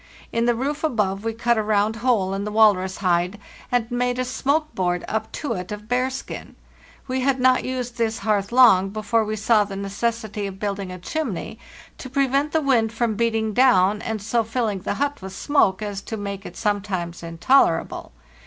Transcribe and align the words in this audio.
In 0.33 0.45
the 0.45 0.55
roof 0.55 0.83
above 0.83 1.23
we 1.23 1.31
cut 1.31 1.59
a 1.59 1.61
round 1.61 1.97
hole 1.97 2.33
in 2.33 2.43
the 2.43 2.51
walrus 2.51 2.97
hide, 3.05 3.37
and 3.71 3.91
made 3.91 4.17
a 4.17 4.25
smoke 4.25 4.73
board 4.73 5.05
up 5.07 5.31
to 5.33 5.53
it 5.53 5.71
of 5.71 5.87
bearskin. 5.87 6.55
We 7.07 7.21
had 7.21 7.39
not 7.39 7.63
used 7.63 7.97
this 7.99 8.17
hearth 8.25 8.51
long 8.51 8.89
before 8.89 9.23
we 9.23 9.35
saw 9.35 9.63
the 9.63 9.75
necessity 9.75 10.47
of 10.47 10.59
building 10.59 10.91
a 10.91 10.97
chimney 10.97 11.59
to 11.99 12.09
prevent 12.09 12.51
the 12.51 12.61
wind 12.61 12.91
from 12.91 13.13
beating 13.13 13.53
down, 13.53 14.01
and 14.01 14.19
so 14.23 14.43
filling 14.43 14.79
the 14.79 14.95
hut 14.95 15.21
with 15.21 15.33
smoke 15.35 15.83
as 15.83 16.01
to 16.01 16.17
make 16.17 16.47
it 16.47 16.57
sometimes 16.57 17.21
intolerable. 17.21 18.11